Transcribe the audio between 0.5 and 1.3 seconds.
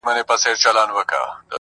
ياران ئې.